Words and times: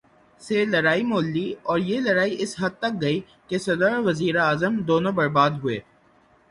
سے 0.41 0.57
لڑائی 0.65 1.03
مول 1.03 1.25
لی 1.31 1.47
اور 1.63 1.79
یہ 1.79 1.99
لڑائی 1.99 2.35
اس 2.39 2.55
حد 2.59 2.73
تک 2.79 3.01
گئی 3.01 3.19
کہ 3.47 3.57
صدر 3.57 3.91
اور 3.93 4.03
وزیر 4.05 4.35
اعظم 4.37 4.73
دونوں 4.87 5.11
برباد 5.11 5.51
ہوئے۔ 5.63 5.79